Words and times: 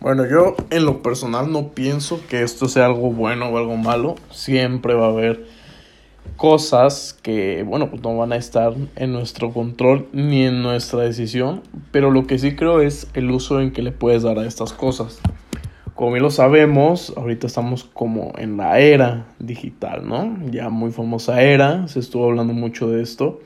Bueno, 0.00 0.26
yo 0.26 0.56
en 0.70 0.86
lo 0.86 1.02
personal 1.02 1.52
no 1.52 1.68
pienso 1.72 2.22
que 2.26 2.42
esto 2.42 2.68
sea 2.68 2.86
algo 2.86 3.12
bueno 3.12 3.50
o 3.50 3.58
algo 3.58 3.76
malo. 3.76 4.14
Siempre 4.30 4.94
va 4.94 5.08
a 5.08 5.10
haber 5.10 5.44
cosas 6.38 7.18
que, 7.22 7.64
bueno, 7.64 7.90
pues 7.90 8.00
no 8.00 8.16
van 8.16 8.32
a 8.32 8.36
estar 8.36 8.72
en 8.96 9.12
nuestro 9.12 9.52
control 9.52 10.08
ni 10.14 10.46
en 10.46 10.62
nuestra 10.62 11.00
decisión. 11.02 11.60
Pero 11.92 12.10
lo 12.10 12.26
que 12.26 12.38
sí 12.38 12.56
creo 12.56 12.80
es 12.80 13.08
el 13.12 13.30
uso 13.30 13.60
en 13.60 13.72
que 13.72 13.82
le 13.82 13.92
puedes 13.92 14.22
dar 14.22 14.38
a 14.38 14.46
estas 14.46 14.72
cosas. 14.72 15.20
Como 15.94 16.12
bien 16.12 16.22
lo 16.22 16.30
sabemos, 16.30 17.12
ahorita 17.14 17.46
estamos 17.46 17.84
como 17.84 18.32
en 18.38 18.56
la 18.56 18.80
era 18.80 19.26
digital, 19.38 20.08
¿no? 20.08 20.34
Ya 20.50 20.70
muy 20.70 20.92
famosa 20.92 21.42
era, 21.42 21.88
se 21.88 21.98
estuvo 21.98 22.24
hablando 22.24 22.54
mucho 22.54 22.88
de 22.88 23.02
esto. 23.02 23.40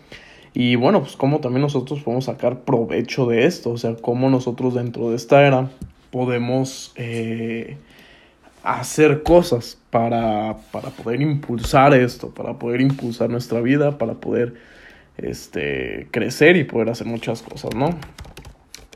Y 0.53 0.77
bueno, 0.77 1.01
pues 1.01 1.17
cómo 1.17 1.41
también 1.41 1.63
nosotros 1.63 2.01
podemos 2.05 2.27
sacar 2.27 2.61
provecho 2.61 3.27
de 3.27 3.45
esto, 3.45 3.71
o 3.71 3.77
sea, 3.77 3.97
cómo 3.97 4.31
nosotros 4.31 4.75
dentro 4.75 5.11
de 5.11 5.17
esta 5.17 5.45
era 5.45 5.69
podemos 6.15 6.93
eh, 6.95 7.77
hacer 8.63 9.25
cosas 9.25 9.81
para, 9.91 10.59
para, 10.71 10.91
poder 10.91 11.21
impulsar 11.21 11.93
esto, 11.93 12.33
para 12.33 12.53
poder 12.53 12.83
impulsar 12.83 13.29
nuestra 13.31 13.61
vida, 13.61 13.99
para 13.99 14.15
poder 14.15 14.55
este, 15.17 16.07
crecer 16.13 16.57
y 16.57 16.63
poder 16.63 16.91
hacer 16.91 17.09
muchas 17.09 17.43
cosas, 17.43 17.75
¿no? 17.75 17.99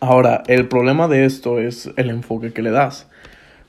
Ahora, 0.00 0.44
el 0.46 0.68
problema 0.68 1.08
de 1.08 1.24
esto 1.24 1.58
es 1.58 1.90
el 1.96 2.10
enfoque 2.10 2.52
que 2.52 2.62
le 2.62 2.70
das. 2.70 3.08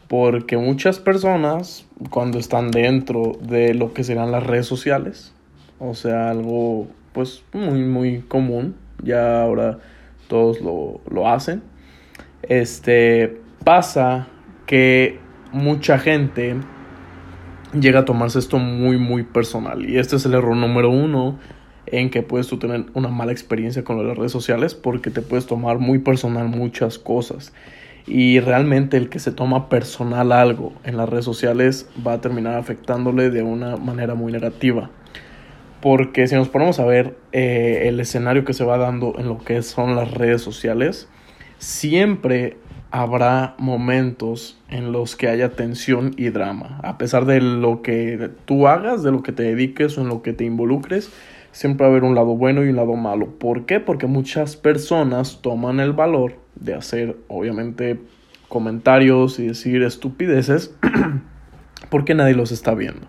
Porque 0.07 0.55
muchas 0.57 0.99
personas, 0.99 1.88
cuando 2.12 2.38
están 2.38 2.70
dentro 2.70 3.31
de 3.41 3.73
lo 3.73 3.95
que 3.95 4.04
serán 4.04 4.31
las 4.31 4.45
redes 4.45 4.68
sociales, 4.68 5.34
o 5.79 5.95
sea, 5.95 6.29
algo 6.29 6.85
pues 7.13 7.41
muy, 7.54 7.79
muy 7.79 8.20
común, 8.20 8.76
ya 9.02 9.41
ahora 9.41 9.79
todos 10.27 10.62
lo, 10.62 11.02
lo 11.09 11.27
hacen, 11.27 11.63
este, 12.43 13.41
pasa 13.63 14.27
que 14.66 15.20
mucha 15.52 15.98
gente 15.98 16.55
llega 17.73 17.99
a 17.99 18.05
tomarse 18.05 18.40
esto 18.40 18.59
muy, 18.59 18.98
muy 18.98 19.23
personal. 19.23 19.90
Y 19.90 19.98
este 19.98 20.15
es 20.15 20.26
el 20.26 20.34
error 20.34 20.55
número 20.55 20.90
uno 20.90 21.40
en 21.87 22.10
que 22.10 22.21
puedes 22.21 22.48
tú 22.48 22.60
tener 22.60 22.85
una 22.93 23.10
mala 23.10 23.32
experiencia 23.32 23.84
con 23.84 24.05
las 24.05 24.17
redes 24.17 24.32
sociales 24.32 24.76
porque 24.76 25.10
te 25.10 25.21
puedes 25.21 25.45
tomar 25.45 25.79
muy 25.79 25.99
personal 25.99 26.48
muchas 26.48 26.99
cosas. 26.99 27.54
Y 28.05 28.40
realmente 28.40 28.98
el 28.98 29.10
que 29.10 29.20
se 29.20 29.32
toma 29.32 29.70
personal 29.70 30.32
algo 30.32 30.73
en 30.84 30.98
las 30.98 31.10
redes 31.10 31.26
sociales 31.26 31.90
va 32.05 32.13
a 32.13 32.21
terminar 32.21 32.55
afectándole 32.55 33.29
de 33.29 33.43
una 33.43 33.77
manera 33.77 34.15
muy 34.15 34.32
negativa. 34.32 34.90
Porque 35.82 36.27
si 36.27 36.35
nos 36.35 36.49
ponemos 36.49 36.79
a 36.79 36.85
ver 36.85 37.17
eh, 37.32 37.84
el 37.85 37.99
escenario 37.99 38.43
que 38.45 38.54
se 38.54 38.65
va 38.65 38.77
dando 38.77 39.13
en 39.17 39.27
lo 39.27 39.37
que 39.37 39.62
son 39.62 39.95
las 39.95 40.12
redes 40.12 40.41
sociales, 40.41 41.07
siempre 41.60 42.57
habrá 42.91 43.55
momentos 43.60 44.57
en 44.70 44.91
los 44.91 45.15
que 45.15 45.27
haya 45.27 45.49
tensión 45.49 46.13
y 46.18 46.29
drama. 46.29 46.79
A 46.84 46.98
pesar 46.98 47.26
de 47.26 47.40
lo 47.40 47.82
que 47.82 48.32
tú 48.46 48.68
hagas, 48.68 49.04
de 49.04 49.12
lo 49.12 49.21
que 49.21 49.32
te 49.32 49.43
dediques 49.43 49.98
o 49.98 50.01
en 50.01 50.07
lo 50.07 50.21
que 50.24 50.34
te 50.34 50.46
involucres, 50.46 51.12
siempre 51.51 51.85
va 51.85 51.90
a 51.90 51.91
haber 51.91 52.04
un 52.04 52.16
lado 52.16 52.35
bueno 52.35 52.63
y 52.63 52.70
un 52.70 52.77
lado 52.77 52.96
malo. 52.96 53.27
¿Por 53.38 53.66
qué? 53.66 53.79
Porque 53.79 54.07
muchas 54.07 54.55
personas 54.55 55.41
toman 55.41 55.79
el 55.79 55.93
valor 55.93 56.38
de 56.55 56.74
hacer, 56.74 57.18
obviamente, 57.27 57.99
comentarios 58.48 59.40
y 59.40 59.48
decir 59.48 59.84
estupideces 59.84 60.73
porque 61.90 62.16
nadie 62.16 62.34
los 62.34 62.51
está 62.51 62.73
viendo. 62.73 63.07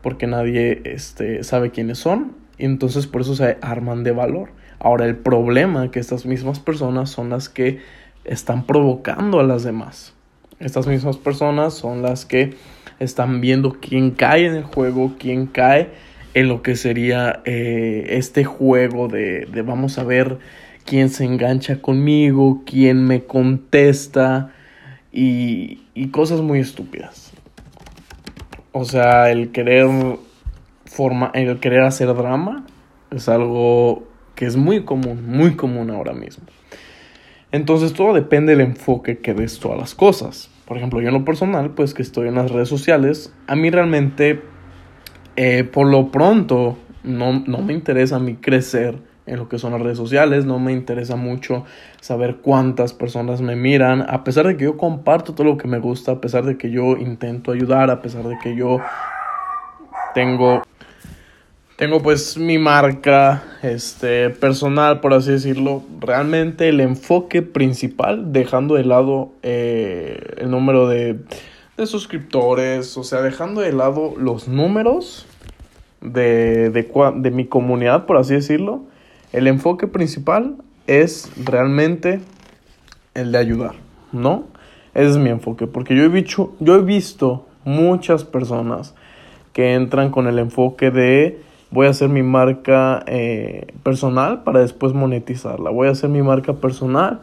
Porque 0.00 0.26
nadie 0.26 0.82
este, 0.84 1.42
sabe 1.42 1.70
quiénes 1.70 1.98
son. 1.98 2.36
Y 2.58 2.66
entonces 2.66 3.06
por 3.06 3.22
eso 3.22 3.34
se 3.34 3.58
arman 3.62 4.04
de 4.04 4.12
valor. 4.12 4.50
Ahora 4.82 5.06
el 5.06 5.14
problema 5.14 5.84
es 5.84 5.90
que 5.92 6.00
estas 6.00 6.26
mismas 6.26 6.58
personas 6.58 7.08
son 7.08 7.30
las 7.30 7.48
que 7.48 7.78
están 8.24 8.66
provocando 8.66 9.38
a 9.38 9.44
las 9.44 9.62
demás. 9.62 10.12
Estas 10.58 10.88
mismas 10.88 11.16
personas 11.18 11.72
son 11.72 12.02
las 12.02 12.26
que 12.26 12.54
están 12.98 13.40
viendo 13.40 13.74
quién 13.80 14.10
cae 14.10 14.46
en 14.46 14.56
el 14.56 14.64
juego, 14.64 15.12
quién 15.20 15.46
cae 15.46 15.90
en 16.34 16.48
lo 16.48 16.62
que 16.62 16.74
sería 16.74 17.42
eh, 17.44 18.06
este 18.10 18.42
juego 18.42 19.06
de, 19.06 19.46
de, 19.46 19.62
vamos 19.62 19.98
a 19.98 20.04
ver 20.04 20.38
quién 20.84 21.10
se 21.10 21.26
engancha 21.26 21.80
conmigo, 21.80 22.62
quién 22.66 23.04
me 23.04 23.22
contesta 23.22 24.50
y, 25.12 25.82
y 25.94 26.08
cosas 26.08 26.40
muy 26.40 26.58
estúpidas. 26.58 27.30
O 28.72 28.84
sea, 28.84 29.30
el 29.30 29.52
querer 29.52 29.86
forma, 30.86 31.30
el 31.34 31.60
querer 31.60 31.82
hacer 31.82 32.08
drama 32.08 32.66
es 33.12 33.28
algo 33.28 34.10
que 34.42 34.48
es 34.48 34.56
muy 34.56 34.82
común, 34.82 35.24
muy 35.24 35.54
común 35.54 35.88
ahora 35.92 36.14
mismo. 36.14 36.42
Entonces 37.52 37.92
todo 37.92 38.12
depende 38.12 38.56
del 38.56 38.62
enfoque 38.62 39.18
que 39.18 39.34
des 39.34 39.64
a 39.64 39.76
las 39.76 39.94
cosas. 39.94 40.50
Por 40.66 40.76
ejemplo, 40.76 41.00
yo 41.00 41.10
en 41.10 41.14
lo 41.14 41.24
personal, 41.24 41.70
pues 41.70 41.94
que 41.94 42.02
estoy 42.02 42.26
en 42.26 42.34
las 42.34 42.50
redes 42.50 42.68
sociales, 42.68 43.32
a 43.46 43.54
mí 43.54 43.70
realmente, 43.70 44.42
eh, 45.36 45.62
por 45.62 45.86
lo 45.86 46.10
pronto, 46.10 46.76
no, 47.04 47.44
no 47.46 47.58
me 47.58 47.72
interesa 47.72 48.16
a 48.16 48.18
mí 48.18 48.34
crecer 48.34 48.98
en 49.26 49.36
lo 49.36 49.48
que 49.48 49.60
son 49.60 49.74
las 49.74 49.80
redes 49.80 49.98
sociales, 49.98 50.44
no 50.44 50.58
me 50.58 50.72
interesa 50.72 51.14
mucho 51.14 51.64
saber 52.00 52.38
cuántas 52.38 52.92
personas 52.92 53.40
me 53.42 53.54
miran, 53.54 54.04
a 54.08 54.24
pesar 54.24 54.48
de 54.48 54.56
que 54.56 54.64
yo 54.64 54.76
comparto 54.76 55.34
todo 55.34 55.46
lo 55.46 55.56
que 55.56 55.68
me 55.68 55.78
gusta, 55.78 56.10
a 56.10 56.20
pesar 56.20 56.44
de 56.44 56.58
que 56.58 56.72
yo 56.72 56.96
intento 56.96 57.52
ayudar, 57.52 57.90
a 57.92 58.02
pesar 58.02 58.24
de 58.24 58.36
que 58.42 58.56
yo 58.56 58.80
tengo 60.14 60.62
tengo 61.82 62.00
pues 62.00 62.38
mi 62.38 62.58
marca 62.58 63.42
este, 63.60 64.30
personal, 64.30 65.00
por 65.00 65.14
así 65.14 65.32
decirlo. 65.32 65.82
Realmente 65.98 66.68
el 66.68 66.78
enfoque 66.78 67.42
principal, 67.42 68.32
dejando 68.32 68.76
de 68.76 68.84
lado 68.84 69.32
eh, 69.42 70.16
el 70.36 70.52
número 70.52 70.86
de, 70.86 71.18
de, 71.76 71.86
suscriptores, 71.86 72.96
o 72.96 73.02
sea, 73.02 73.20
dejando 73.20 73.62
de 73.62 73.72
lado 73.72 74.14
los 74.16 74.46
números 74.46 75.26
de, 76.00 76.70
de, 76.70 76.88
de 77.16 77.30
mi 77.32 77.46
comunidad, 77.46 78.06
por 78.06 78.16
así 78.16 78.34
decirlo. 78.34 78.84
El 79.32 79.48
enfoque 79.48 79.88
principal 79.88 80.58
es 80.86 81.32
realmente 81.36 82.20
el 83.14 83.32
de 83.32 83.38
ayudar, 83.38 83.74
¿no? 84.12 84.44
Ese 84.94 85.10
es 85.10 85.16
mi 85.16 85.30
enfoque, 85.30 85.66
porque 85.66 85.96
yo 85.96 86.04
he, 86.04 86.08
visto, 86.08 86.54
yo 86.60 86.76
he 86.76 86.82
visto 86.82 87.44
muchas 87.64 88.22
personas 88.22 88.94
que 89.52 89.74
entran 89.74 90.12
con 90.12 90.28
el 90.28 90.38
enfoque 90.38 90.92
de 90.92 91.50
voy 91.72 91.86
a 91.86 91.90
hacer 91.90 92.10
mi 92.10 92.22
marca 92.22 93.02
eh, 93.06 93.66
personal 93.82 94.44
para 94.44 94.60
después 94.60 94.92
monetizarla. 94.92 95.70
Voy 95.70 95.88
a 95.88 95.92
hacer 95.92 96.10
mi 96.10 96.22
marca 96.22 96.52
personal 96.52 97.20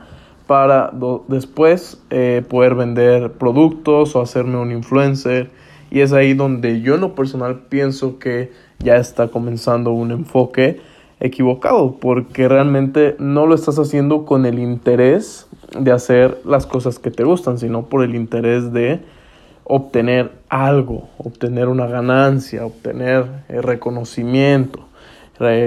para 0.47 0.91
después 1.27 2.01
eh, 2.09 2.43
poder 2.49 2.73
vender 2.73 3.31
productos 3.33 4.15
o 4.15 4.21
hacerme 4.21 4.57
un 4.57 4.71
influencer. 4.71 5.51
Y 5.91 6.01
es 6.01 6.11
ahí 6.11 6.33
donde 6.33 6.81
yo 6.81 6.95
en 6.95 7.01
lo 7.01 7.15
personal 7.15 7.61
pienso 7.69 8.19
que 8.19 8.51
ya 8.79 8.97
está 8.97 9.27
comenzando 9.27 9.91
un 9.91 10.11
enfoque 10.11 10.79
equivocado, 11.19 11.97
porque 11.99 12.47
realmente 12.47 13.15
no 13.19 13.45
lo 13.45 13.53
estás 13.53 13.77
haciendo 13.77 14.25
con 14.25 14.45
el 14.45 14.57
interés 14.57 15.47
de 15.77 15.91
hacer 15.91 16.39
las 16.45 16.65
cosas 16.65 16.97
que 16.97 17.11
te 17.11 17.23
gustan, 17.23 17.59
sino 17.59 17.85
por 17.87 18.03
el 18.03 18.15
interés 18.15 18.71
de 18.71 19.01
obtener 19.71 20.31
algo, 20.49 21.09
obtener 21.19 21.67
una 21.67 21.85
ganancia, 21.85 22.65
obtener 22.65 23.43
eh, 23.49 23.61
reconocimiento, 23.61 24.79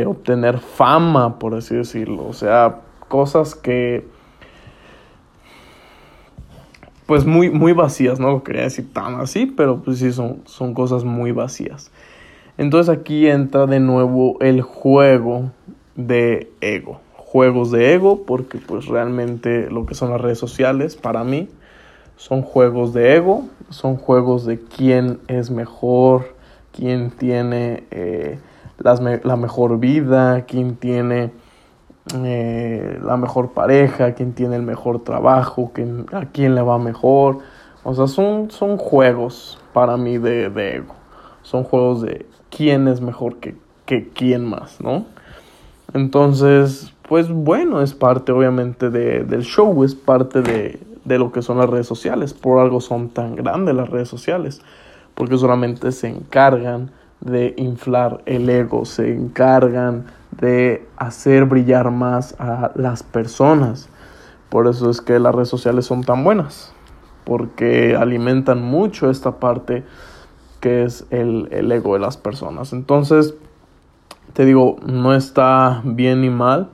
obtener 0.06 0.58
fama, 0.58 1.38
por 1.38 1.54
así 1.54 1.76
decirlo. 1.76 2.26
O 2.26 2.32
sea, 2.32 2.80
cosas 3.08 3.54
que 3.54 4.04
pues 7.06 7.24
muy, 7.24 7.48
muy 7.48 7.72
vacías, 7.72 8.18
no 8.18 8.32
lo 8.32 8.42
quería 8.42 8.62
decir 8.62 8.92
tan 8.92 9.20
así, 9.20 9.46
pero 9.46 9.82
pues 9.82 9.98
sí 9.98 10.12
son, 10.12 10.42
son 10.46 10.74
cosas 10.74 11.04
muy 11.04 11.30
vacías. 11.30 11.92
Entonces 12.58 12.92
aquí 12.92 13.28
entra 13.28 13.66
de 13.66 13.78
nuevo 13.78 14.36
el 14.40 14.62
juego 14.62 15.52
de 15.94 16.50
ego. 16.60 17.00
Juegos 17.14 17.70
de 17.70 17.94
ego, 17.94 18.24
porque 18.26 18.58
pues 18.58 18.86
realmente 18.86 19.70
lo 19.70 19.86
que 19.86 19.94
son 19.94 20.10
las 20.10 20.20
redes 20.20 20.38
sociales, 20.38 20.96
para 20.96 21.22
mí, 21.22 21.48
son 22.22 22.42
juegos 22.42 22.92
de 22.92 23.16
ego, 23.16 23.46
son 23.70 23.96
juegos 23.96 24.46
de 24.46 24.60
quién 24.60 25.18
es 25.26 25.50
mejor, 25.50 26.36
quién 26.70 27.10
tiene 27.10 27.82
eh, 27.90 28.38
la 28.78 29.36
mejor 29.36 29.80
vida, 29.80 30.42
quién 30.42 30.76
tiene 30.76 31.32
eh, 32.14 33.00
la 33.02 33.16
mejor 33.16 33.50
pareja, 33.50 34.12
quién 34.14 34.34
tiene 34.34 34.54
el 34.54 34.62
mejor 34.62 35.02
trabajo, 35.02 35.72
quién, 35.74 36.06
a 36.12 36.26
quién 36.26 36.54
le 36.54 36.62
va 36.62 36.78
mejor. 36.78 37.38
O 37.82 37.92
sea, 37.92 38.06
son, 38.06 38.52
son 38.52 38.76
juegos 38.76 39.58
para 39.72 39.96
mí 39.96 40.16
de, 40.18 40.46
ego. 40.76 40.94
Son 41.42 41.64
juegos 41.64 42.02
de 42.02 42.24
quién 42.56 42.86
es 42.86 43.00
mejor 43.00 43.38
que, 43.38 43.56
que 43.84 44.10
quién 44.10 44.44
más, 44.44 44.80
¿no? 44.80 45.06
Entonces, 45.92 46.94
pues 47.08 47.28
bueno, 47.28 47.82
es 47.82 47.94
parte 47.94 48.30
obviamente 48.30 48.90
de, 48.90 49.24
del 49.24 49.42
show, 49.42 49.82
es 49.82 49.96
parte 49.96 50.40
de, 50.40 50.78
de 51.04 51.18
lo 51.18 51.32
que 51.32 51.42
son 51.42 51.58
las 51.58 51.68
redes 51.68 51.86
sociales. 51.86 52.34
Por 52.34 52.60
algo 52.60 52.80
son 52.80 53.10
tan 53.10 53.36
grandes 53.36 53.74
las 53.74 53.88
redes 53.88 54.08
sociales, 54.08 54.62
porque 55.14 55.38
solamente 55.38 55.92
se 55.92 56.08
encargan 56.08 56.90
de 57.20 57.54
inflar 57.56 58.22
el 58.26 58.48
ego, 58.48 58.84
se 58.84 59.14
encargan 59.14 60.06
de 60.40 60.86
hacer 60.96 61.44
brillar 61.44 61.90
más 61.90 62.34
a 62.38 62.72
las 62.74 63.02
personas. 63.02 63.88
Por 64.48 64.66
eso 64.66 64.90
es 64.90 65.00
que 65.00 65.18
las 65.18 65.34
redes 65.34 65.48
sociales 65.48 65.86
son 65.86 66.04
tan 66.04 66.24
buenas, 66.24 66.72
porque 67.24 67.96
alimentan 67.96 68.62
mucho 68.62 69.08
esta 69.08 69.38
parte 69.38 69.84
que 70.60 70.84
es 70.84 71.06
el, 71.10 71.48
ego 71.72 71.94
de 71.94 72.00
las 72.00 72.16
personas. 72.16 72.72
Entonces, 72.72 73.34
te 74.32 74.44
digo, 74.44 74.76
no 74.86 75.14
está 75.14 75.82
bien 75.84 76.20
ni 76.20 76.30
mal. 76.30 76.70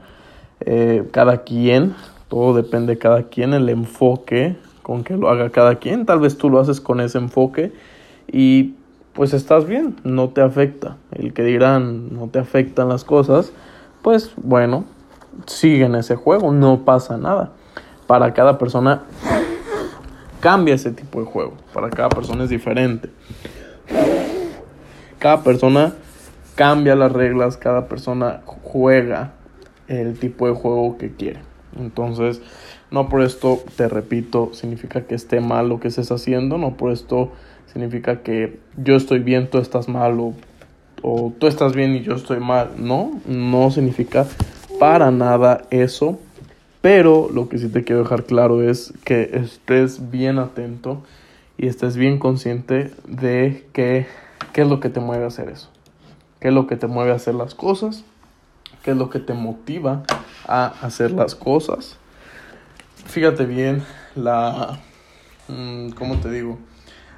Eh, 0.60 1.08
cada 1.12 1.44
quien, 1.44 1.94
todo 2.28 2.54
depende 2.54 2.94
de 2.94 2.98
cada 2.98 3.24
quien, 3.24 3.54
el 3.54 3.68
enfoque 3.68 4.56
con 4.82 5.04
que 5.04 5.16
lo 5.16 5.28
haga 5.28 5.50
cada 5.50 5.76
quien. 5.76 6.06
Tal 6.06 6.20
vez 6.20 6.38
tú 6.38 6.50
lo 6.50 6.60
haces 6.60 6.80
con 6.80 7.00
ese 7.00 7.18
enfoque 7.18 7.72
y 8.30 8.74
pues 9.12 9.34
estás 9.34 9.66
bien, 9.66 9.96
no 10.04 10.28
te 10.30 10.40
afecta. 10.40 10.96
El 11.10 11.32
que 11.32 11.42
dirán 11.42 12.14
no 12.14 12.28
te 12.28 12.38
afectan 12.38 12.88
las 12.88 13.04
cosas, 13.04 13.52
pues 14.02 14.32
bueno, 14.36 14.84
sigue 15.46 15.84
en 15.84 15.94
ese 15.94 16.16
juego, 16.16 16.52
no 16.52 16.84
pasa 16.84 17.16
nada. 17.16 17.52
Para 18.06 18.32
cada 18.32 18.58
persona 18.58 19.02
cambia 20.40 20.74
ese 20.74 20.92
tipo 20.92 21.20
de 21.20 21.26
juego, 21.26 21.54
para 21.74 21.90
cada 21.90 22.08
persona 22.08 22.44
es 22.44 22.50
diferente. 22.50 23.10
Cada 25.18 25.42
persona 25.42 25.94
cambia 26.54 26.94
las 26.94 27.12
reglas, 27.12 27.56
cada 27.56 27.88
persona 27.88 28.42
juega 28.44 29.32
el 29.88 30.18
tipo 30.18 30.46
de 30.46 30.54
juego 30.54 30.96
que 30.96 31.12
quiere. 31.12 31.40
Entonces, 31.78 32.40
no 32.90 33.08
por 33.08 33.22
esto, 33.22 33.62
te 33.76 33.88
repito, 33.88 34.50
significa 34.52 35.02
que 35.06 35.14
esté 35.14 35.40
mal 35.40 35.68
lo 35.68 35.80
que 35.80 35.88
estés 35.88 36.10
haciendo, 36.10 36.58
no 36.58 36.76
por 36.76 36.92
esto 36.92 37.32
significa 37.72 38.22
que 38.22 38.58
yo 38.76 38.96
estoy 38.96 39.20
bien, 39.20 39.48
tú 39.48 39.58
estás 39.58 39.88
mal 39.88 40.18
o, 40.20 40.34
o 41.02 41.32
tú 41.38 41.46
estás 41.46 41.74
bien 41.74 41.94
y 41.94 42.02
yo 42.02 42.14
estoy 42.14 42.40
mal. 42.40 42.70
No, 42.78 43.20
no 43.26 43.70
significa 43.70 44.26
para 44.78 45.10
nada 45.10 45.62
eso. 45.70 46.18
Pero 46.80 47.28
lo 47.32 47.48
que 47.48 47.58
sí 47.58 47.68
te 47.68 47.82
quiero 47.82 48.02
dejar 48.02 48.24
claro 48.24 48.62
es 48.62 48.94
que 49.04 49.30
estés 49.32 50.10
bien 50.10 50.38
atento 50.38 51.02
y 51.56 51.66
estés 51.66 51.96
bien 51.96 52.18
consciente 52.18 52.92
de 53.06 53.66
que, 53.72 54.06
qué 54.52 54.62
es 54.62 54.68
lo 54.68 54.78
que 54.78 54.88
te 54.88 55.00
mueve 55.00 55.24
a 55.24 55.28
hacer 55.28 55.48
eso. 55.48 55.70
Qué 56.40 56.48
es 56.48 56.54
lo 56.54 56.68
que 56.68 56.76
te 56.76 56.86
mueve 56.86 57.10
a 57.10 57.16
hacer 57.16 57.34
las 57.34 57.56
cosas. 57.56 58.04
Es 58.88 58.96
lo 58.96 59.10
que 59.10 59.18
te 59.18 59.34
motiva 59.34 60.02
a 60.46 60.68
hacer 60.80 61.10
las 61.10 61.34
cosas. 61.34 61.98
Fíjate 63.04 63.44
bien 63.44 63.84
la... 64.14 64.78
Mm, 65.46 65.90
¿Cómo 65.90 66.16
te 66.20 66.30
digo? 66.30 66.58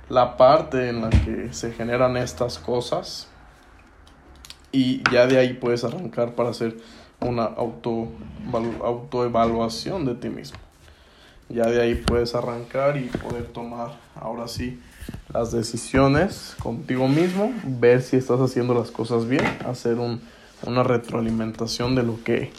La 0.09 0.37
parte 0.37 0.89
en 0.89 1.01
la 1.01 1.11
que 1.11 1.53
se 1.53 1.71
generan 1.71 2.17
estas 2.17 2.59
cosas. 2.59 3.29
Y 4.73 5.09
ya 5.13 5.29
de 5.29 5.39
ahí 5.39 5.53
puedes 5.53 5.85
arrancar 5.85 6.35
para 6.35 6.51
hacer 6.51 6.77
una 7.21 7.45
auto, 7.45 8.09
autoevaluación 8.83 10.05
de 10.07 10.17
ti 10.17 10.29
mismo. 10.29 10.59
Ya 11.49 11.67
de 11.67 11.81
ahí 11.81 11.95
puedes 11.95 12.35
arrancar 12.35 12.97
y 12.97 13.05
poder 13.05 13.45
tomar 13.45 13.93
ahora 14.17 14.49
sí 14.49 14.83
las 15.33 15.53
decisiones 15.53 16.57
contigo 16.61 17.07
mismo, 17.07 17.53
ver 17.63 18.03
si 18.03 18.17
estás 18.17 18.41
haciendo 18.41 18.75
las 18.75 18.91
cosas 18.91 19.29
bien, 19.29 19.45
hacer 19.65 20.01
un, 20.01 20.21
una 20.65 20.83
retroalimentación 20.83 21.95
de 21.95 22.03
lo 22.03 22.23
que 22.23 22.53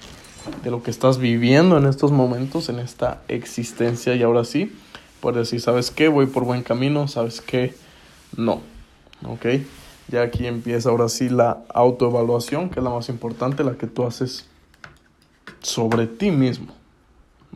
de 0.63 0.71
lo 0.71 0.81
que 0.81 0.91
estás 0.91 1.19
viviendo 1.19 1.77
en 1.77 1.85
estos 1.85 2.11
momentos, 2.11 2.69
en 2.69 2.79
esta 2.79 3.21
existencia 3.27 4.15
y 4.15 4.23
ahora 4.23 4.43
sí, 4.43 4.75
puedes 5.19 5.37
decir, 5.37 5.61
¿sabes 5.61 5.91
qué? 5.91 6.07
Voy 6.07 6.25
por 6.25 6.45
buen 6.45 6.63
camino, 6.63 7.07
¿sabes 7.07 7.41
qué? 7.41 7.75
No, 8.35 8.61
¿ok? 9.23 9.45
Ya 10.07 10.23
aquí 10.23 10.47
empieza 10.47 10.89
ahora 10.89 11.09
sí 11.09 11.29
la 11.29 11.59
autoevaluación, 11.73 12.69
que 12.69 12.79
es 12.79 12.83
la 12.83 12.89
más 12.89 13.09
importante, 13.09 13.63
la 13.63 13.73
que 13.73 13.87
tú 13.87 14.03
haces 14.03 14.47
sobre 15.61 16.07
ti 16.07 16.31
mismo. 16.31 16.73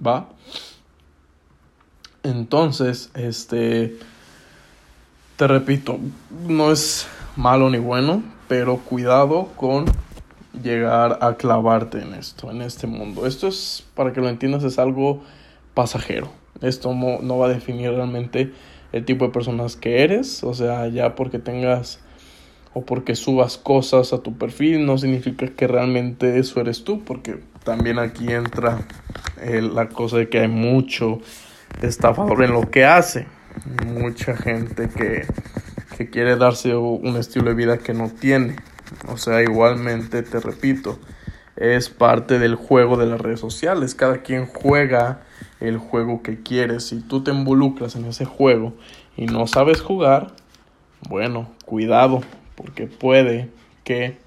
¿Va? 0.06 0.30
Entonces, 2.24 3.09
este, 3.13 3.97
te 5.38 5.47
repito, 5.47 6.00
no 6.47 6.71
es 6.71 7.07
malo 7.36 7.69
ni 7.69 7.77
bueno, 7.77 8.24
pero 8.47 8.77
cuidado 8.77 9.50
con 9.56 9.86
llegar 10.63 11.19
a 11.22 11.36
clavarte 11.36 12.02
en 12.02 12.13
esto, 12.13 12.52
en 12.52 12.62
este 12.62 12.88
mundo. 12.88 13.25
Esto 13.25 13.48
es, 13.48 13.86
para 13.96 14.13
que 14.13 14.22
lo 14.22 14.30
entiendas, 14.30 14.63
es 14.63 14.80
algo 14.80 15.24
pasajero. 15.74 16.30
Esto 16.62 16.94
no, 16.94 17.19
no 17.22 17.38
va 17.38 17.48
a 17.48 17.50
definir 17.50 17.92
realmente 17.92 18.54
el 18.92 19.04
tipo 19.06 19.25
de 19.25 19.31
personas 19.31 19.75
que 19.75 20.04
eres, 20.04 20.44
o 20.44 20.54
sea, 20.54 20.88
ya 20.88 21.16
porque 21.16 21.40
tengas 21.40 22.00
o 22.74 22.86
porque 22.86 23.16
subas 23.16 23.57
cosas 23.57 24.13
a 24.13 24.22
tu 24.22 24.38
perfil 24.38 24.86
no 24.86 24.98
significa 24.98 25.48
que 25.48 25.66
realmente 25.66 26.40
eso 26.40 26.60
eres 26.60 26.84
tú, 26.84 27.04
porque 27.04 27.40
también 27.63 28.00
aquí 28.00 28.31
entra 28.31 28.86
eh, 29.42 29.62
la 29.62 29.90
cosa 29.90 30.18
de 30.18 30.30
que 30.30 30.40
hay 30.40 30.48
mucho 30.48 31.19
estafador 31.81 32.44
en 32.44 32.52
lo 32.52 32.69
que 32.69 32.86
hace, 32.86 33.28
mucha 33.86 34.36
gente 34.36 34.90
que, 34.90 35.25
que 35.98 36.10
quiere 36.10 36.36
darse 36.36 36.75
un 36.75 37.16
estilo 37.16 37.50
de 37.50 37.56
vida 37.56 37.78
que 37.78 37.94
no 37.94 38.10
tiene. 38.10 38.57
O 39.07 39.18
sea, 39.18 39.42
igualmente 39.44 40.24
te 40.24 40.40
repito, 40.40 41.00
es 41.56 41.90
parte 41.90 42.40
del 42.40 42.56
juego 42.56 42.98
de 42.98 43.06
las 43.06 43.22
redes 43.22 43.40
sociales. 43.40 43.96
Cada 43.96 44.22
quien 44.24 44.46
juega 44.46 45.22
el 45.60 45.78
juego 45.78 46.22
que 46.22 46.42
quiere. 46.42 46.80
Si 46.80 47.02
tú 47.02 47.24
te 47.24 47.31
involucras 47.31 47.96
en 47.96 48.06
ese 48.06 48.25
juego 48.25 48.74
y 49.16 49.25
no 49.25 49.48
sabes 49.48 49.81
jugar, 49.81 50.34
bueno, 51.07 51.50
cuidado, 51.66 52.22
porque 52.56 52.88
puede 52.88 53.50
que 53.84 54.18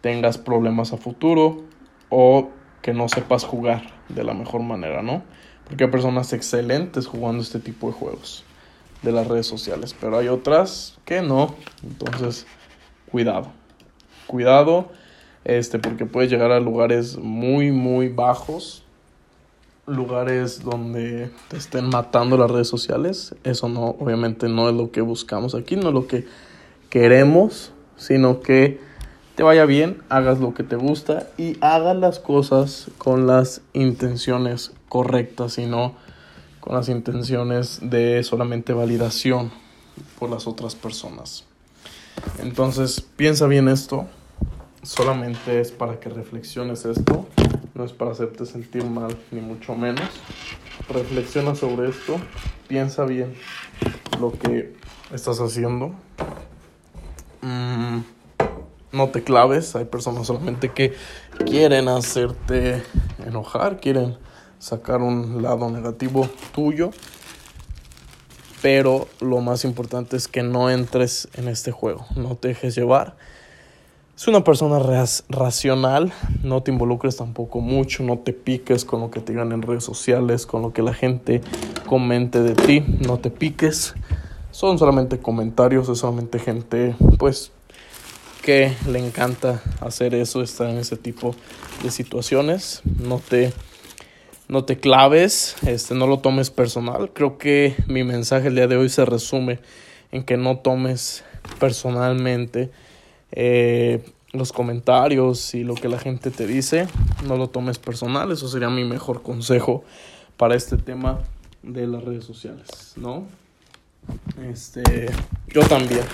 tengas 0.00 0.38
problemas 0.38 0.92
a 0.92 0.98
futuro 0.98 1.64
o 2.10 2.50
que 2.82 2.92
no 2.92 3.08
sepas 3.08 3.44
jugar 3.44 3.94
de 4.08 4.22
la 4.22 4.34
mejor 4.34 4.62
manera, 4.62 5.02
¿no? 5.02 5.22
Porque 5.66 5.84
hay 5.84 5.90
personas 5.90 6.32
excelentes 6.32 7.06
jugando 7.06 7.42
este 7.42 7.58
tipo 7.58 7.88
de 7.88 7.94
juegos 7.94 8.44
de 9.02 9.10
las 9.12 9.26
redes 9.26 9.46
sociales, 9.46 9.96
pero 9.98 10.18
hay 10.18 10.28
otras 10.28 10.98
que 11.04 11.22
no. 11.22 11.56
Entonces, 11.82 12.46
cuidado. 13.10 13.50
Cuidado 14.26 14.88
este 15.46 15.78
porque 15.78 16.06
puedes 16.06 16.28
llegar 16.28 16.50
a 16.50 16.58
lugares 16.58 17.18
muy 17.18 17.70
muy 17.70 18.08
bajos, 18.08 18.82
lugares 19.86 20.64
donde 20.64 21.30
te 21.48 21.56
estén 21.56 21.88
matando 21.88 22.36
las 22.36 22.50
redes 22.50 22.68
sociales. 22.68 23.34
Eso 23.44 23.68
no 23.68 23.96
obviamente 24.00 24.48
no 24.48 24.68
es 24.68 24.74
lo 24.74 24.90
que 24.90 25.02
buscamos 25.02 25.54
aquí, 25.54 25.76
no 25.76 25.88
es 25.88 25.94
lo 25.94 26.08
que 26.08 26.26
queremos, 26.90 27.72
sino 27.96 28.40
que 28.40 28.80
te 29.36 29.44
vaya 29.44 29.66
bien, 29.66 30.02
hagas 30.08 30.40
lo 30.40 30.52
que 30.52 30.64
te 30.64 30.74
gusta 30.74 31.28
y 31.38 31.58
hagas 31.60 31.96
las 31.96 32.18
cosas 32.18 32.90
con 32.98 33.28
las 33.28 33.60
intenciones 33.72 34.72
correctas 34.88 35.58
y 35.58 35.66
no 35.66 35.94
con 36.58 36.74
las 36.74 36.88
intenciones 36.88 37.78
de 37.82 38.24
solamente 38.24 38.72
validación 38.72 39.52
por 40.18 40.28
las 40.30 40.48
otras 40.48 40.74
personas. 40.74 41.44
Entonces, 42.42 43.00
piensa 43.00 43.46
bien 43.46 43.68
esto, 43.68 44.06
solamente 44.86 45.60
es 45.60 45.72
para 45.72 46.00
que 46.00 46.08
reflexiones 46.08 46.84
esto, 46.84 47.26
no 47.74 47.84
es 47.84 47.92
para 47.92 48.12
hacerte 48.12 48.46
sentir 48.46 48.84
mal, 48.84 49.16
ni 49.30 49.40
mucho 49.40 49.74
menos. 49.74 50.08
Reflexiona 50.88 51.54
sobre 51.54 51.90
esto, 51.90 52.18
piensa 52.68 53.04
bien 53.04 53.34
lo 54.20 54.32
que 54.32 54.74
estás 55.12 55.40
haciendo 55.40 55.94
Mm, 57.46 58.02
no 58.92 59.08
te 59.10 59.22
claves. 59.22 59.76
Hay 59.76 59.84
personas 59.84 60.26
solamente 60.26 60.72
que 60.72 60.94
quieren 61.44 61.86
hacerte 61.86 62.82
enojar, 63.24 63.78
quieren 63.78 64.16
sacar 64.58 65.00
un 65.00 65.42
lado 65.42 65.70
negativo 65.70 66.28
tuyo. 66.52 66.90
Pero 68.62 69.06
lo 69.20 69.40
más 69.40 69.64
importante 69.64 70.16
es 70.16 70.26
que 70.26 70.42
no 70.42 70.70
entres 70.70 71.28
en 71.34 71.46
este 71.46 71.70
juego, 71.70 72.06
no 72.16 72.36
te 72.36 72.48
dejes 72.48 72.74
llevar. 72.74 73.16
Es 74.16 74.26
una 74.28 74.42
persona 74.42 74.78
racional, 75.28 76.12
no 76.42 76.62
te 76.62 76.70
involucres 76.70 77.16
tampoco 77.16 77.60
mucho, 77.60 78.02
no 78.02 78.18
te 78.18 78.32
piques 78.32 78.84
con 78.84 79.02
lo 79.02 79.10
que 79.10 79.20
te 79.20 79.32
digan 79.32 79.52
en 79.52 79.60
redes 79.60 79.84
sociales, 79.84 80.46
con 80.46 80.62
lo 80.62 80.72
que 80.72 80.80
la 80.80 80.94
gente 80.94 81.42
comente 81.86 82.40
de 82.40 82.54
ti, 82.54 82.80
no 83.06 83.18
te 83.18 83.30
piques 83.30 83.94
son 84.56 84.78
solamente 84.78 85.18
comentarios, 85.18 85.86
es 85.90 85.98
solamente 85.98 86.38
gente 86.38 86.96
pues 87.18 87.52
que 88.40 88.72
le 88.88 89.06
encanta 89.06 89.60
hacer 89.82 90.14
eso, 90.14 90.40
estar 90.40 90.70
en 90.70 90.78
ese 90.78 90.96
tipo 90.96 91.34
de 91.82 91.90
situaciones. 91.90 92.80
No 92.98 93.18
te, 93.18 93.52
no 94.48 94.64
te 94.64 94.78
claves, 94.78 95.56
este, 95.66 95.94
no 95.94 96.06
lo 96.06 96.20
tomes 96.20 96.48
personal. 96.48 97.10
Creo 97.12 97.36
que 97.36 97.76
mi 97.86 98.02
mensaje 98.02 98.48
el 98.48 98.54
día 98.54 98.66
de 98.66 98.78
hoy 98.78 98.88
se 98.88 99.04
resume 99.04 99.58
en 100.10 100.24
que 100.24 100.38
no 100.38 100.56
tomes 100.56 101.22
personalmente 101.58 102.70
eh, 103.32 104.04
los 104.32 104.52
comentarios 104.52 105.54
y 105.54 105.64
lo 105.64 105.74
que 105.74 105.88
la 105.88 105.98
gente 105.98 106.30
te 106.30 106.46
dice. 106.46 106.88
No 107.26 107.36
lo 107.36 107.48
tomes 107.48 107.78
personal, 107.78 108.30
eso 108.32 108.48
sería 108.48 108.68
mi 108.68 108.84
mejor 108.84 109.22
consejo 109.22 109.84
para 110.36 110.54
este 110.54 110.76
tema 110.76 111.20
de 111.62 111.86
las 111.86 112.04
redes 112.04 112.24
sociales, 112.24 112.92
¿no? 112.96 113.26
Este, 114.50 115.10
yo 115.48 115.62
también 115.62 116.04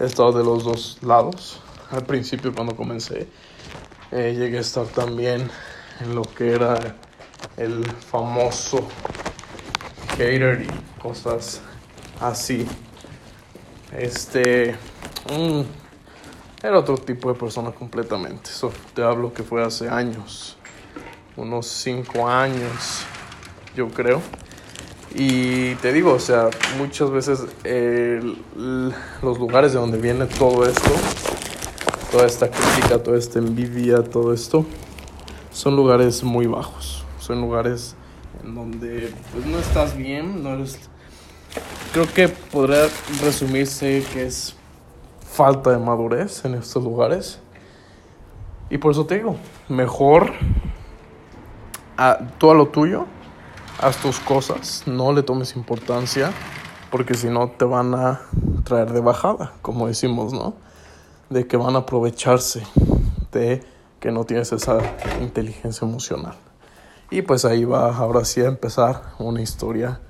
he 0.00 0.04
estado 0.04 0.32
de 0.32 0.44
los 0.44 0.64
dos 0.64 0.98
lados. 1.02 1.60
Al 1.90 2.04
principio 2.04 2.54
cuando 2.54 2.76
comencé, 2.76 3.26
eh, 4.12 4.34
llegué 4.36 4.58
a 4.58 4.60
estar 4.60 4.86
también 4.86 5.48
en 6.00 6.14
lo 6.14 6.22
que 6.22 6.52
era 6.52 6.96
el 7.56 7.84
famoso 7.84 8.86
hater 10.16 10.62
y 10.62 11.00
cosas 11.00 11.60
así. 12.20 12.66
Este. 13.96 14.74
Mm, 15.30 15.62
era 16.62 16.78
otro 16.78 16.98
tipo 16.98 17.32
de 17.32 17.38
persona 17.38 17.70
completamente. 17.70 18.50
Eso 18.50 18.72
te 18.94 19.02
hablo 19.02 19.32
que 19.32 19.42
fue 19.42 19.62
hace 19.64 19.88
años. 19.88 20.56
Unos 21.36 21.66
5 21.66 22.28
años, 22.28 23.04
yo 23.76 23.88
creo. 23.88 24.20
Y 25.14 25.74
te 25.76 25.92
digo, 25.92 26.12
o 26.12 26.18
sea, 26.18 26.50
muchas 26.76 27.10
veces 27.10 27.40
los 29.22 29.38
lugares 29.38 29.72
de 29.72 29.78
donde 29.78 29.98
viene 29.98 30.26
todo 30.26 30.66
esto, 30.66 30.90
toda 32.10 32.26
esta 32.26 32.50
crítica, 32.50 33.02
toda 33.02 33.16
esta 33.16 33.38
envidia, 33.38 34.02
todo 34.02 34.34
esto, 34.34 34.66
son 35.52 35.76
lugares 35.76 36.22
muy 36.24 36.46
bajos. 36.46 37.04
Son 37.20 37.40
lugares 37.40 37.94
en 38.42 38.54
donde 38.54 39.12
pues, 39.32 39.46
no 39.46 39.58
estás 39.58 39.96
bien, 39.96 40.42
no 40.42 40.54
eres... 40.54 40.78
Creo 41.92 42.12
que 42.12 42.28
podría 42.28 42.88
resumirse 43.22 44.04
que 44.12 44.26
es 44.26 44.54
falta 45.38 45.70
de 45.70 45.78
madurez 45.78 46.44
en 46.44 46.54
estos 46.54 46.82
lugares. 46.82 47.38
Y 48.70 48.78
por 48.78 48.90
eso 48.90 49.06
te 49.06 49.14
digo, 49.14 49.36
mejor 49.68 50.32
a, 51.96 52.18
tú 52.38 52.52
lo 52.54 52.66
tuyo 52.66 53.06
haz 53.80 53.98
tus 53.98 54.18
cosas, 54.18 54.82
no 54.86 55.12
le 55.12 55.22
tomes 55.22 55.54
importancia, 55.54 56.32
porque 56.90 57.14
si 57.14 57.28
no 57.28 57.50
te 57.52 57.64
van 57.64 57.94
a 57.94 58.22
traer 58.64 58.92
de 58.92 59.00
bajada, 59.00 59.52
como 59.62 59.86
decimos, 59.86 60.32
¿no? 60.32 60.54
De 61.30 61.46
que 61.46 61.56
van 61.56 61.76
a 61.76 61.80
aprovecharse 61.80 62.64
de 63.30 63.62
que 64.00 64.10
no 64.10 64.24
tienes 64.24 64.50
esa 64.50 64.80
inteligencia 65.20 65.86
emocional. 65.86 66.34
Y 67.12 67.22
pues 67.22 67.44
ahí 67.44 67.64
va 67.64 67.96
ahora 67.96 68.24
sí 68.24 68.40
a 68.40 68.46
empezar 68.46 69.02
una 69.20 69.40
historia 69.40 70.00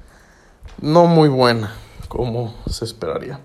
no 0.80 1.04
muy 1.04 1.28
buena, 1.28 1.74
como 2.08 2.54
se 2.66 2.86
esperaría. 2.86 3.40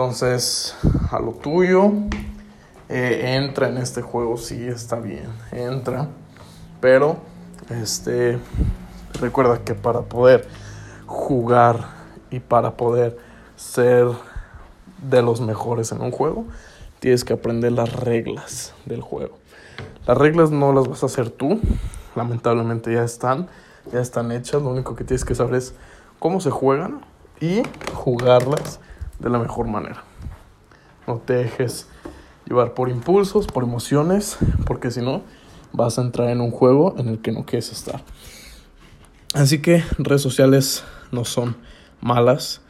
Entonces, 0.00 0.74
a 1.10 1.18
lo 1.18 1.32
tuyo, 1.32 1.92
eh, 2.88 3.36
entra 3.36 3.68
en 3.68 3.76
este 3.76 4.00
juego, 4.00 4.38
sí, 4.38 4.66
está 4.66 4.96
bien, 4.98 5.28
entra, 5.52 6.08
pero 6.80 7.18
este 7.68 8.38
Recuerda 9.20 9.58
que 9.58 9.74
para 9.74 10.00
poder 10.00 10.48
jugar 11.04 11.84
y 12.30 12.40
para 12.40 12.78
poder 12.78 13.18
ser 13.56 14.06
de 15.02 15.20
los 15.20 15.42
mejores 15.42 15.92
en 15.92 16.00
un 16.00 16.12
juego, 16.12 16.46
tienes 16.98 17.22
que 17.22 17.34
aprender 17.34 17.72
las 17.72 17.92
reglas 17.92 18.72
del 18.86 19.02
juego. 19.02 19.36
Las 20.06 20.16
reglas 20.16 20.50
no 20.50 20.72
las 20.72 20.88
vas 20.88 21.02
a 21.02 21.06
hacer 21.06 21.28
tú, 21.28 21.60
lamentablemente 22.16 22.94
ya 22.94 23.04
están, 23.04 23.48
ya 23.92 24.00
están 24.00 24.32
hechas, 24.32 24.62
lo 24.62 24.70
único 24.70 24.96
que 24.96 25.04
tienes 25.04 25.26
que 25.26 25.34
saber 25.34 25.56
es 25.56 25.74
cómo 26.18 26.40
se 26.40 26.48
juegan 26.48 27.02
y 27.38 27.62
jugarlas 27.92 28.80
de 29.20 29.30
la 29.30 29.38
mejor 29.38 29.66
manera. 29.66 30.04
No 31.06 31.18
te 31.18 31.34
dejes 31.34 31.88
llevar 32.46 32.74
por 32.74 32.88
impulsos, 32.88 33.46
por 33.46 33.62
emociones, 33.62 34.38
porque 34.66 34.90
si 34.90 35.00
no 35.00 35.22
vas 35.72 35.98
a 35.98 36.02
entrar 36.02 36.30
en 36.30 36.40
un 36.40 36.50
juego 36.50 36.94
en 36.98 37.08
el 37.08 37.18
que 37.20 37.32
no 37.32 37.44
quieres 37.44 37.70
estar. 37.72 38.02
Así 39.34 39.62
que 39.62 39.84
redes 39.98 40.22
sociales 40.22 40.82
no 41.12 41.24
son 41.24 41.56
malas, 42.00 42.60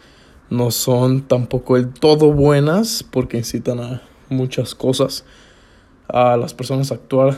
no 0.50 0.70
son 0.70 1.22
tampoco 1.22 1.76
el 1.76 1.88
todo 1.88 2.32
buenas 2.32 3.02
porque 3.02 3.38
incitan 3.38 3.80
a 3.80 4.02
muchas 4.28 4.74
cosas, 4.74 5.24
a 6.08 6.36
las 6.36 6.52
personas 6.52 6.90
a 6.90 6.96
actuar 6.96 7.36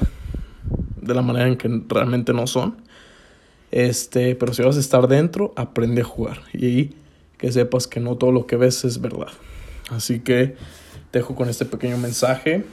de 1.01 1.15
la 1.15 1.23
manera 1.23 1.47
en 1.47 1.57
que 1.57 1.83
realmente 1.89 2.33
no 2.33 2.47
son. 2.47 2.77
Este, 3.71 4.35
pero 4.35 4.53
si 4.53 4.63
vas 4.63 4.77
a 4.77 4.81
estar 4.81 5.09
dentro, 5.09 5.53
aprende 5.57 6.03
a 6.03 6.05
jugar 6.05 6.41
y 6.53 6.95
que 7.43 7.51
sepas 7.51 7.89
que 7.89 7.99
no 7.99 8.15
todo 8.15 8.31
lo 8.31 8.47
que 8.47 8.57
ves 8.57 8.85
es 8.85 9.01
verdad. 9.01 9.27
Así 9.91 10.21
que 10.21 10.55
te 11.11 11.19
dejo 11.19 11.35
con 11.35 11.49
este 11.49 11.65
pequeño 11.65 11.99
mensaje. 11.99 12.65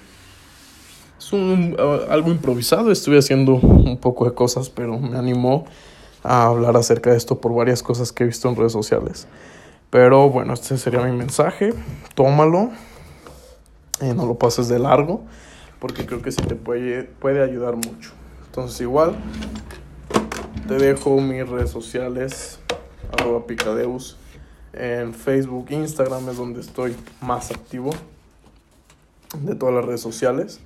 Es 1.18 1.34
un, 1.34 1.76
algo 2.08 2.30
improvisado, 2.30 2.92
estuve 2.92 3.18
haciendo 3.18 3.56
un 3.56 3.98
poco 3.98 4.26
de 4.26 4.36
cosas, 4.36 4.70
pero 4.70 5.00
me 5.00 5.18
animó 5.18 5.66
a 6.22 6.46
hablar 6.46 6.78
acerca 6.78 7.10
de 7.10 7.18
esto 7.18 7.42
por 7.42 7.56
varias 7.56 7.82
cosas 7.82 8.12
que 8.12 8.24
he 8.24 8.28
visto 8.28 8.48
en 8.48 8.56
redes 8.58 8.72
sociales. 8.72 9.28
Pero 9.90 10.30
bueno, 10.30 10.54
este 10.54 10.78
sería 10.78 11.02
mi 11.02 11.18
mensaje. 11.18 11.74
Tómalo. 12.14 12.70
y 14.04 14.14
no 14.14 14.28
lo 14.28 14.38
pases 14.38 14.68
de 14.68 14.78
largo. 14.78 15.24
Porque 15.80 16.06
creo 16.06 16.22
que 16.22 16.32
sí 16.32 16.44
te 16.44 16.54
puede, 16.54 17.06
puede 17.06 17.42
ayudar 17.42 17.76
mucho. 17.76 18.12
Entonces 18.46 18.82
igual. 18.82 19.16
Te 20.68 20.76
dejo 20.76 21.20
mis 21.22 21.50
redes 21.50 21.72
sociales. 21.72 22.60
Arroba 23.12 23.48
Picadeus. 23.48 24.20
En 24.74 25.14
Facebook, 25.14 25.68
Instagram 25.70 26.30
es 26.30 26.38
donde 26.38 26.62
estoy 26.62 26.96
más 27.22 27.52
activo. 27.52 27.92
De 29.44 29.56
todas 29.56 29.76
las 29.76 29.86
redes 29.86 30.02
sociales. 30.02 30.60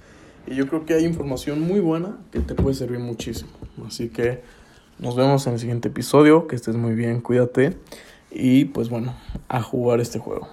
Y 0.48 0.56
yo 0.56 0.68
creo 0.68 0.86
que 0.86 0.94
hay 0.94 1.06
información 1.06 1.62
muy 1.62 1.80
buena 1.80 2.18
que 2.32 2.40
te 2.40 2.56
puede 2.56 2.76
servir 2.76 3.00
muchísimo. 3.00 3.52
Así 3.86 4.10
que 4.10 4.42
nos 5.00 5.16
vemos 5.16 5.46
en 5.48 5.54
el 5.54 5.60
siguiente 5.60 5.90
episodio. 5.90 6.48
Que 6.48 6.56
estés 6.56 6.76
muy 6.76 6.94
bien, 6.94 7.22
cuídate. 7.22 7.78
Y 8.32 8.66
pues 8.66 8.90
bueno, 8.90 9.14
a 9.50 9.62
jugar 9.62 10.00
este 10.00 10.20
juego. 10.20 10.48